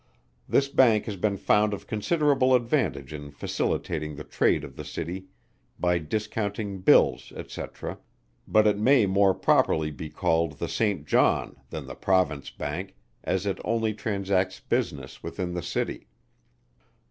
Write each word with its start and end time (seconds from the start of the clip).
This 0.49 0.67
Bank 0.67 1.05
has 1.05 1.15
been 1.15 1.37
found 1.37 1.75
of 1.75 1.85
considerable 1.85 2.55
advantage 2.55 3.13
in 3.13 3.29
facilitating 3.29 4.15
the 4.15 4.23
trade 4.23 4.63
of 4.63 4.75
the 4.75 4.83
City 4.83 5.27
by 5.79 5.99
discounting 5.99 6.79
Bills, 6.79 7.31
&c. 7.49 7.63
but 8.47 8.65
it 8.65 8.79
may 8.79 9.05
more 9.05 9.35
properly 9.35 9.91
be 9.91 10.09
called 10.09 10.53
the 10.53 10.67
St. 10.67 11.05
John, 11.05 11.57
than 11.69 11.85
the 11.85 11.93
Province 11.93 12.49
Bank, 12.49 12.95
as 13.23 13.45
it 13.45 13.59
only 13.63 13.93
transacts 13.93 14.59
business 14.59 15.21
within 15.21 15.53
the 15.53 15.61
City. 15.61 16.07